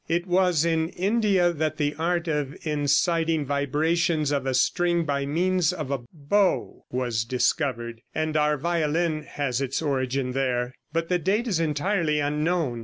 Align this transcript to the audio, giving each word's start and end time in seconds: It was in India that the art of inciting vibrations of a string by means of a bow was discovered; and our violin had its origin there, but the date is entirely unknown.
It 0.07 0.25
was 0.25 0.65
in 0.65 0.89
India 0.89 1.53
that 1.53 1.77
the 1.77 1.93
art 1.93 2.27
of 2.27 2.57
inciting 2.65 3.45
vibrations 3.45 4.31
of 4.31 4.47
a 4.47 4.55
string 4.55 5.05
by 5.05 5.27
means 5.27 5.71
of 5.71 5.91
a 5.91 5.99
bow 6.11 6.85
was 6.89 7.23
discovered; 7.23 8.01
and 8.15 8.35
our 8.35 8.57
violin 8.57 9.21
had 9.21 9.61
its 9.61 9.79
origin 9.79 10.31
there, 10.31 10.73
but 10.91 11.07
the 11.09 11.19
date 11.19 11.47
is 11.47 11.59
entirely 11.59 12.19
unknown. 12.19 12.79